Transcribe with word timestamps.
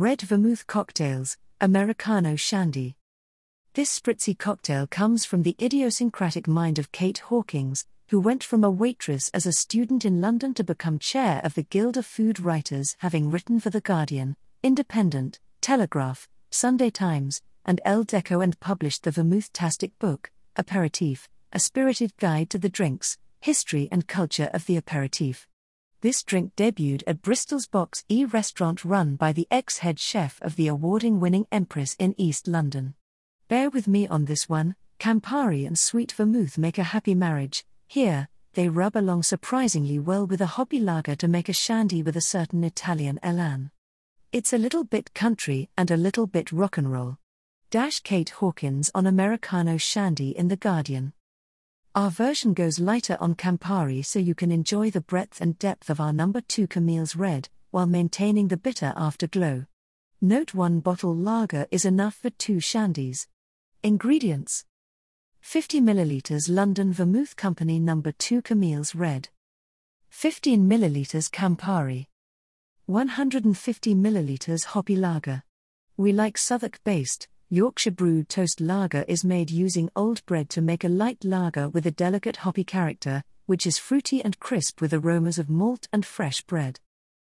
Red 0.00 0.22
Vermouth 0.22 0.64
Cocktails, 0.68 1.36
Americano 1.60 2.36
Shandy. 2.36 2.94
This 3.74 3.98
spritzy 3.98 4.38
cocktail 4.38 4.86
comes 4.86 5.24
from 5.24 5.42
the 5.42 5.56
idiosyncratic 5.60 6.46
mind 6.46 6.78
of 6.78 6.92
Kate 6.92 7.18
Hawkings, 7.18 7.84
who 8.10 8.20
went 8.20 8.44
from 8.44 8.62
a 8.62 8.70
waitress 8.70 9.28
as 9.34 9.44
a 9.44 9.52
student 9.52 10.04
in 10.04 10.20
London 10.20 10.54
to 10.54 10.62
become 10.62 11.00
chair 11.00 11.40
of 11.42 11.54
the 11.54 11.64
Guild 11.64 11.96
of 11.96 12.06
Food 12.06 12.38
Writers, 12.38 12.94
having 13.00 13.28
written 13.28 13.58
for 13.58 13.70
The 13.70 13.80
Guardian, 13.80 14.36
Independent, 14.62 15.40
Telegraph, 15.60 16.28
Sunday 16.48 16.90
Times, 16.90 17.42
and 17.64 17.80
Elle 17.84 18.04
Deco 18.04 18.40
and 18.40 18.60
published 18.60 19.02
the 19.02 19.10
Vermouth-tastic 19.10 19.98
book, 19.98 20.30
Aperitif, 20.54 21.28
a 21.52 21.58
spirited 21.58 22.16
guide 22.18 22.50
to 22.50 22.58
the 22.58 22.68
drinks, 22.68 23.18
history 23.40 23.88
and 23.90 24.06
culture 24.06 24.48
of 24.54 24.66
the 24.66 24.76
aperitif. 24.76 25.48
This 26.00 26.22
drink 26.22 26.54
debuted 26.54 27.02
at 27.08 27.22
Bristol's 27.22 27.66
Box 27.66 28.04
E 28.08 28.24
restaurant 28.24 28.84
run 28.84 29.16
by 29.16 29.32
the 29.32 29.48
ex 29.50 29.78
head 29.78 29.98
chef 29.98 30.40
of 30.42 30.54
the 30.54 30.68
awarding 30.68 31.18
winning 31.18 31.48
Empress 31.50 31.96
in 31.98 32.14
East 32.16 32.46
London. 32.46 32.94
Bear 33.48 33.68
with 33.68 33.88
me 33.88 34.06
on 34.06 34.26
this 34.26 34.48
one 34.48 34.76
Campari 35.00 35.66
and 35.66 35.76
sweet 35.76 36.12
vermouth 36.12 36.56
make 36.56 36.78
a 36.78 36.84
happy 36.94 37.16
marriage. 37.16 37.64
Here, 37.88 38.28
they 38.52 38.68
rub 38.68 38.96
along 38.96 39.24
surprisingly 39.24 39.98
well 39.98 40.24
with 40.24 40.40
a 40.40 40.46
hoppy 40.46 40.78
lager 40.78 41.16
to 41.16 41.26
make 41.26 41.48
a 41.48 41.52
shandy 41.52 42.04
with 42.04 42.16
a 42.16 42.20
certain 42.20 42.62
Italian 42.62 43.18
elan. 43.20 43.72
It's 44.30 44.52
a 44.52 44.58
little 44.58 44.84
bit 44.84 45.14
country 45.14 45.68
and 45.76 45.90
a 45.90 45.96
little 45.96 46.28
bit 46.28 46.52
rock 46.52 46.78
and 46.78 46.92
roll. 46.92 47.18
Dash 47.70 47.98
Kate 48.00 48.30
Hawkings 48.30 48.88
on 48.94 49.04
Americano 49.04 49.76
Shandy 49.76 50.30
in 50.30 50.46
The 50.46 50.56
Guardian. 50.56 51.12
Our 51.98 52.10
version 52.10 52.54
goes 52.54 52.78
lighter 52.78 53.16
on 53.18 53.34
Campari 53.34 54.06
so 54.06 54.20
you 54.20 54.32
can 54.32 54.52
enjoy 54.52 54.88
the 54.88 55.00
breadth 55.00 55.40
and 55.40 55.58
depth 55.58 55.90
of 55.90 55.98
our 55.98 56.12
number 56.12 56.40
2 56.40 56.68
Camille's 56.68 57.16
Red, 57.16 57.48
while 57.72 57.88
maintaining 57.88 58.46
the 58.46 58.56
bitter 58.56 58.92
afterglow. 58.96 59.66
Note 60.20 60.54
one 60.54 60.78
bottle 60.78 61.12
lager 61.12 61.66
is 61.72 61.84
enough 61.84 62.14
for 62.14 62.30
two 62.30 62.58
shandies. 62.58 63.26
Ingredients 63.82 64.64
50 65.40 65.80
ml 65.80 66.48
London 66.48 66.92
Vermouth 66.92 67.34
Company 67.34 67.80
number 67.80 68.12
2 68.12 68.42
Camille's 68.42 68.94
Red. 68.94 69.30
15 70.08 70.68
ml 70.68 71.30
Campari. 71.32 72.06
150 72.86 73.94
ml 73.96 74.64
Hoppy 74.66 74.94
Lager. 74.94 75.42
We 75.96 76.12
like 76.12 76.38
Southwark 76.38 76.78
based, 76.84 77.26
Yorkshire 77.50 77.92
brewed 77.92 78.28
toast 78.28 78.60
lager 78.60 79.06
is 79.08 79.24
made 79.24 79.50
using 79.50 79.88
old 79.96 80.22
bread 80.26 80.50
to 80.50 80.60
make 80.60 80.84
a 80.84 80.88
light 80.88 81.24
lager 81.24 81.70
with 81.70 81.86
a 81.86 81.90
delicate 81.90 82.36
hoppy 82.36 82.62
character, 82.62 83.22
which 83.46 83.66
is 83.66 83.78
fruity 83.78 84.22
and 84.22 84.38
crisp 84.38 84.82
with 84.82 84.92
aromas 84.92 85.38
of 85.38 85.48
malt 85.48 85.88
and 85.90 86.04
fresh 86.04 86.42
bread. 86.42 86.78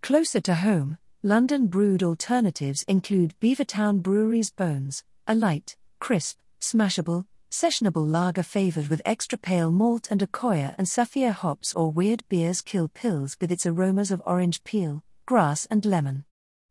Closer 0.00 0.40
to 0.40 0.54
home, 0.54 0.96
London 1.22 1.66
brewed 1.66 2.02
alternatives 2.02 2.82
include 2.88 3.38
Beavertown 3.40 4.00
Brewery's 4.00 4.50
Bones, 4.50 5.04
a 5.26 5.34
light, 5.34 5.76
crisp, 6.00 6.38
smashable, 6.62 7.26
sessionable 7.50 8.10
lager 8.10 8.42
favoured 8.42 8.88
with 8.88 9.02
extra 9.04 9.36
pale 9.36 9.70
malt 9.70 10.08
and 10.10 10.22
Accoya 10.22 10.74
and 10.78 10.88
Saphir 10.88 11.32
hops 11.32 11.74
or 11.74 11.92
Weird 11.92 12.26
Beard's 12.30 12.62
Kill 12.62 12.88
Pills 12.88 13.36
with 13.38 13.52
its 13.52 13.66
aromas 13.66 14.10
of 14.10 14.22
orange 14.24 14.64
peel, 14.64 15.04
grass 15.26 15.66
and 15.70 15.84
lemon. 15.84 16.24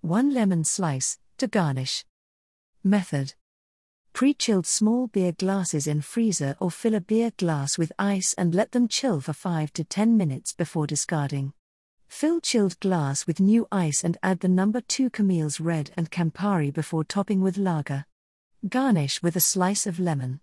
1 0.00 0.34
lemon 0.34 0.64
slice, 0.64 1.20
to 1.36 1.46
garnish. 1.46 2.04
Method 2.84 3.34
Pre 4.12 4.34
chilled 4.34 4.66
small 4.66 5.08
beer 5.08 5.32
glasses 5.32 5.86
in 5.86 6.00
freezer 6.00 6.56
or 6.60 6.70
fill 6.70 6.94
a 6.94 7.00
beer 7.00 7.32
glass 7.36 7.76
with 7.76 7.92
ice 7.98 8.34
and 8.38 8.54
let 8.54 8.72
them 8.72 8.88
chill 8.88 9.20
for 9.20 9.32
5 9.32 9.72
to 9.72 9.84
10 9.84 10.16
minutes 10.16 10.52
before 10.52 10.86
discarding. 10.86 11.52
Fill 12.06 12.40
chilled 12.40 12.78
glass 12.80 13.26
with 13.26 13.40
new 13.40 13.66
ice 13.70 14.02
and 14.02 14.16
add 14.22 14.40
the 14.40 14.48
number 14.48 14.80
2 14.80 15.10
Camille's 15.10 15.60
Red 15.60 15.90
and 15.96 16.10
Campari 16.10 16.72
before 16.72 17.04
topping 17.04 17.40
with 17.40 17.58
lager. 17.58 18.06
Garnish 18.68 19.22
with 19.22 19.36
a 19.36 19.40
slice 19.40 19.86
of 19.86 20.00
lemon. 20.00 20.40